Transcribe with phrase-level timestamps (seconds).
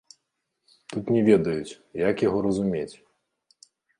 [0.93, 1.77] Тут не ведаюць,
[2.09, 2.91] як яго разумець.